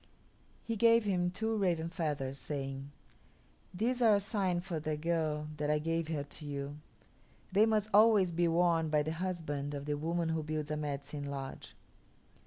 [0.63, 2.89] He gave him two raven feathers, saying:
[3.71, 6.77] "These are a sign for the girl that I give her to you.
[7.51, 11.29] They must always be worn by the husband of the woman who builds a Medicine
[11.29, 11.75] Lodge."